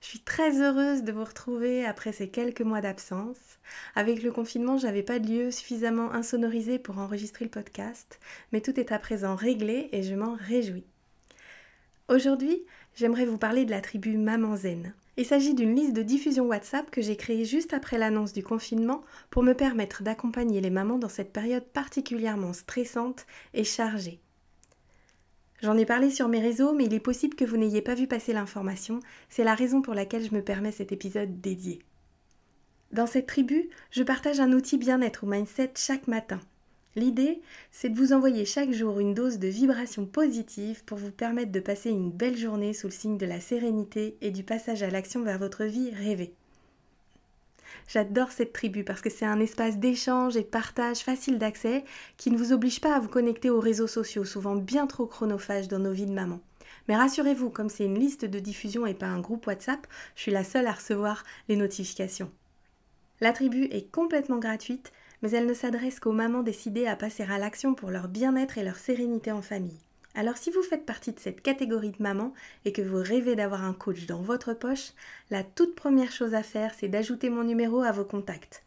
Je 0.00 0.06
suis 0.06 0.20
très 0.20 0.62
heureuse 0.62 1.02
de 1.02 1.12
vous 1.12 1.24
retrouver 1.24 1.84
après 1.84 2.12
ces 2.12 2.30
quelques 2.30 2.62
mois 2.62 2.80
d'absence. 2.80 3.36
Avec 3.94 4.22
le 4.22 4.32
confinement, 4.32 4.78
j'avais 4.78 5.02
pas 5.02 5.18
de 5.18 5.28
lieu 5.28 5.50
suffisamment 5.50 6.10
insonorisé 6.12 6.78
pour 6.78 6.98
enregistrer 6.98 7.44
le 7.44 7.50
podcast, 7.50 8.18
mais 8.50 8.62
tout 8.62 8.80
est 8.80 8.92
à 8.92 8.98
présent 8.98 9.36
réglé 9.36 9.90
et 9.92 10.02
je 10.02 10.14
m'en 10.14 10.36
réjouis. 10.36 10.86
Aujourd'hui, 12.08 12.64
j'aimerais 12.94 13.26
vous 13.26 13.36
parler 13.36 13.66
de 13.66 13.70
la 13.70 13.82
tribu 13.82 14.16
Maman 14.16 14.56
Zen. 14.56 14.94
Il 15.18 15.26
s'agit 15.26 15.54
d'une 15.54 15.76
liste 15.76 15.92
de 15.92 16.02
diffusion 16.02 16.46
WhatsApp 16.46 16.90
que 16.90 17.02
j'ai 17.02 17.16
créée 17.16 17.44
juste 17.44 17.74
après 17.74 17.98
l'annonce 17.98 18.32
du 18.32 18.42
confinement 18.42 19.02
pour 19.28 19.42
me 19.42 19.52
permettre 19.52 20.02
d'accompagner 20.02 20.62
les 20.62 20.70
mamans 20.70 20.98
dans 20.98 21.10
cette 21.10 21.32
période 21.32 21.66
particulièrement 21.74 22.54
stressante 22.54 23.26
et 23.52 23.64
chargée. 23.64 24.18
J'en 25.62 25.76
ai 25.76 25.84
parlé 25.84 26.10
sur 26.10 26.28
mes 26.28 26.40
réseaux, 26.40 26.72
mais 26.72 26.86
il 26.86 26.94
est 26.94 27.00
possible 27.00 27.34
que 27.34 27.44
vous 27.44 27.58
n'ayez 27.58 27.82
pas 27.82 27.94
vu 27.94 28.06
passer 28.06 28.32
l'information. 28.32 29.00
C'est 29.28 29.44
la 29.44 29.54
raison 29.54 29.82
pour 29.82 29.94
laquelle 29.94 30.24
je 30.24 30.34
me 30.34 30.42
permets 30.42 30.72
cet 30.72 30.90
épisode 30.90 31.40
dédié. 31.40 31.80
Dans 32.92 33.06
cette 33.06 33.26
tribu, 33.26 33.68
je 33.90 34.02
partage 34.02 34.40
un 34.40 34.52
outil 34.52 34.78
bien-être 34.78 35.24
au 35.24 35.26
mindset 35.26 35.72
chaque 35.76 36.08
matin. 36.08 36.40
L'idée, 36.96 37.40
c'est 37.70 37.90
de 37.90 37.96
vous 37.96 38.12
envoyer 38.12 38.44
chaque 38.44 38.72
jour 38.72 38.98
une 38.98 39.14
dose 39.14 39.38
de 39.38 39.46
vibrations 39.46 40.06
positives 40.06 40.84
pour 40.84 40.98
vous 40.98 41.12
permettre 41.12 41.52
de 41.52 41.60
passer 41.60 41.90
une 41.90 42.10
belle 42.10 42.36
journée 42.36 42.72
sous 42.72 42.88
le 42.88 42.92
signe 42.92 43.16
de 43.16 43.26
la 43.26 43.38
sérénité 43.38 44.16
et 44.22 44.32
du 44.32 44.42
passage 44.42 44.82
à 44.82 44.90
l'action 44.90 45.22
vers 45.22 45.38
votre 45.38 45.64
vie 45.64 45.90
rêvée. 45.90 46.34
J'adore 47.92 48.30
cette 48.30 48.52
tribu 48.52 48.84
parce 48.84 49.00
que 49.00 49.10
c'est 49.10 49.26
un 49.26 49.40
espace 49.40 49.78
d'échange 49.78 50.36
et 50.36 50.42
de 50.42 50.46
partage 50.46 50.98
facile 50.98 51.38
d'accès 51.38 51.84
qui 52.16 52.30
ne 52.30 52.38
vous 52.38 52.52
oblige 52.52 52.80
pas 52.80 52.94
à 52.94 53.00
vous 53.00 53.08
connecter 53.08 53.50
aux 53.50 53.58
réseaux 53.58 53.88
sociaux, 53.88 54.24
souvent 54.24 54.54
bien 54.54 54.86
trop 54.86 55.06
chronophages 55.06 55.66
dans 55.66 55.80
nos 55.80 55.90
vies 55.90 56.06
de 56.06 56.12
maman. 56.12 56.38
Mais 56.86 56.94
rassurez-vous, 56.94 57.50
comme 57.50 57.68
c'est 57.68 57.86
une 57.86 57.98
liste 57.98 58.24
de 58.24 58.38
diffusion 58.38 58.86
et 58.86 58.94
pas 58.94 59.08
un 59.08 59.18
groupe 59.18 59.48
WhatsApp, 59.48 59.88
je 60.14 60.22
suis 60.22 60.30
la 60.30 60.44
seule 60.44 60.68
à 60.68 60.72
recevoir 60.72 61.24
les 61.48 61.56
notifications. 61.56 62.30
La 63.20 63.32
tribu 63.32 63.64
est 63.72 63.90
complètement 63.90 64.38
gratuite, 64.38 64.92
mais 65.22 65.32
elle 65.32 65.46
ne 65.46 65.54
s'adresse 65.54 65.98
qu'aux 65.98 66.12
mamans 66.12 66.44
décidées 66.44 66.86
à 66.86 66.94
passer 66.94 67.24
à 67.24 67.38
l'action 67.38 67.74
pour 67.74 67.90
leur 67.90 68.06
bien-être 68.06 68.56
et 68.56 68.62
leur 68.62 68.76
sérénité 68.76 69.32
en 69.32 69.42
famille. 69.42 69.80
Alors 70.14 70.36
si 70.36 70.50
vous 70.50 70.62
faites 70.62 70.84
partie 70.84 71.12
de 71.12 71.20
cette 71.20 71.40
catégorie 71.40 71.90
de 71.90 72.02
mamans 72.02 72.34
et 72.64 72.72
que 72.72 72.82
vous 72.82 73.00
rêvez 73.00 73.36
d'avoir 73.36 73.64
un 73.64 73.72
coach 73.72 74.06
dans 74.06 74.20
votre 74.20 74.54
poche, 74.54 74.92
la 75.30 75.44
toute 75.44 75.74
première 75.74 76.10
chose 76.10 76.34
à 76.34 76.42
faire, 76.42 76.74
c'est 76.76 76.88
d'ajouter 76.88 77.30
mon 77.30 77.44
numéro 77.44 77.82
à 77.82 77.92
vos 77.92 78.04
contacts. 78.04 78.62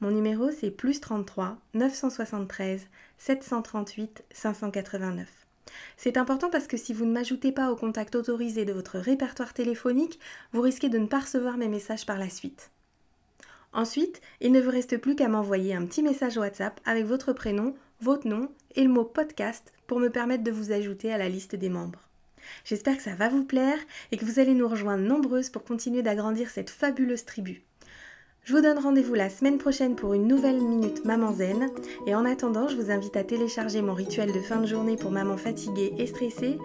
Mon 0.00 0.10
numéro, 0.10 0.50
c'est 0.50 0.70
plus 0.70 1.00
33 1.00 1.56
973 1.74 2.88
738 3.18 4.24
589. 4.32 5.28
C'est 5.96 6.16
important 6.16 6.50
parce 6.50 6.66
que 6.66 6.76
si 6.76 6.92
vous 6.92 7.06
ne 7.06 7.12
m'ajoutez 7.12 7.52
pas 7.52 7.70
au 7.70 7.76
contact 7.76 8.14
autorisé 8.14 8.64
de 8.64 8.72
votre 8.72 8.98
répertoire 8.98 9.54
téléphonique, 9.54 10.18
vous 10.52 10.60
risquez 10.60 10.88
de 10.88 10.98
ne 10.98 11.06
pas 11.06 11.20
recevoir 11.20 11.56
mes 11.56 11.68
messages 11.68 12.04
par 12.04 12.18
la 12.18 12.28
suite. 12.28 12.70
Ensuite, 13.72 14.20
il 14.40 14.52
ne 14.52 14.60
vous 14.60 14.70
reste 14.70 14.98
plus 14.98 15.14
qu'à 15.14 15.28
m'envoyer 15.28 15.74
un 15.74 15.86
petit 15.86 16.02
message 16.02 16.36
WhatsApp 16.36 16.78
avec 16.84 17.06
votre 17.06 17.32
prénom, 17.32 17.74
votre 18.02 18.26
nom 18.26 18.48
et 18.74 18.82
le 18.82 18.90
mot 18.90 19.04
podcast 19.04 19.72
pour 19.86 20.00
me 20.00 20.10
permettre 20.10 20.42
de 20.42 20.50
vous 20.50 20.72
ajouter 20.72 21.12
à 21.12 21.18
la 21.18 21.28
liste 21.28 21.54
des 21.54 21.68
membres. 21.68 22.08
J'espère 22.64 22.96
que 22.96 23.02
ça 23.02 23.14
va 23.14 23.28
vous 23.28 23.44
plaire 23.44 23.78
et 24.10 24.16
que 24.16 24.24
vous 24.24 24.40
allez 24.40 24.54
nous 24.54 24.66
rejoindre 24.66 25.04
nombreuses 25.04 25.50
pour 25.50 25.62
continuer 25.62 26.02
d'agrandir 26.02 26.50
cette 26.50 26.70
fabuleuse 26.70 27.24
tribu. 27.24 27.62
Je 28.44 28.56
vous 28.56 28.60
donne 28.60 28.80
rendez-vous 28.80 29.14
la 29.14 29.30
semaine 29.30 29.58
prochaine 29.58 29.94
pour 29.94 30.14
une 30.14 30.26
nouvelle 30.26 30.60
minute 30.60 31.04
Maman 31.04 31.32
Zen. 31.32 31.70
Et 32.08 32.14
en 32.16 32.24
attendant, 32.24 32.66
je 32.66 32.74
vous 32.74 32.90
invite 32.90 33.16
à 33.16 33.22
télécharger 33.22 33.82
mon 33.82 33.94
rituel 33.94 34.32
de 34.32 34.40
fin 34.40 34.60
de 34.60 34.66
journée 34.66 34.96
pour 34.96 35.12
maman 35.12 35.36
fatiguée 35.36 35.94
et 35.96 36.08
stressée 36.08 36.58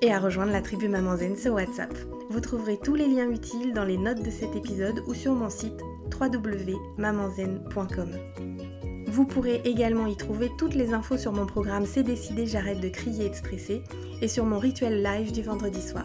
et 0.00 0.12
à 0.12 0.20
rejoindre 0.20 0.52
la 0.52 0.62
tribu 0.62 0.88
Maman 0.88 1.16
Zen 1.16 1.36
sur 1.36 1.54
WhatsApp. 1.54 1.92
Vous 2.30 2.40
trouverez 2.40 2.78
tous 2.78 2.94
les 2.94 3.08
liens 3.08 3.28
utiles 3.28 3.72
dans 3.72 3.84
les 3.84 3.98
notes 3.98 4.22
de 4.22 4.30
cet 4.30 4.54
épisode 4.54 5.02
ou 5.08 5.14
sur 5.14 5.34
mon 5.34 5.50
site 5.50 5.80
www.mamanzen.com. 6.20 8.77
Vous 9.10 9.24
pourrez 9.24 9.62
également 9.64 10.06
y 10.06 10.16
trouver 10.16 10.50
toutes 10.58 10.74
les 10.74 10.92
infos 10.92 11.16
sur 11.16 11.32
mon 11.32 11.46
programme 11.46 11.86
C'est 11.86 12.02
décidé, 12.02 12.46
j'arrête 12.46 12.80
de 12.80 12.90
crier 12.90 13.26
et 13.26 13.30
de 13.30 13.34
stresser 13.34 13.82
et 14.20 14.28
sur 14.28 14.44
mon 14.44 14.58
rituel 14.58 15.02
live 15.02 15.32
du 15.32 15.42
vendredi 15.42 15.80
soir. 15.80 16.04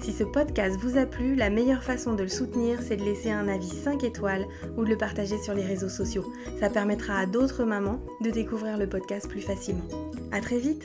Si 0.00 0.12
ce 0.12 0.24
podcast 0.24 0.76
vous 0.80 0.98
a 0.98 1.06
plu, 1.06 1.36
la 1.36 1.50
meilleure 1.50 1.84
façon 1.84 2.14
de 2.14 2.24
le 2.24 2.28
soutenir, 2.28 2.80
c'est 2.82 2.96
de 2.96 3.04
laisser 3.04 3.30
un 3.30 3.46
avis 3.46 3.68
5 3.68 4.02
étoiles 4.02 4.46
ou 4.76 4.84
de 4.84 4.90
le 4.90 4.96
partager 4.96 5.38
sur 5.38 5.54
les 5.54 5.64
réseaux 5.64 5.88
sociaux. 5.88 6.32
Ça 6.58 6.68
permettra 6.68 7.16
à 7.16 7.26
d'autres 7.26 7.64
mamans 7.64 8.00
de 8.20 8.30
découvrir 8.30 8.76
le 8.76 8.88
podcast 8.88 9.28
plus 9.28 9.40
facilement. 9.40 9.86
A 10.32 10.40
très 10.40 10.58
vite 10.58 10.84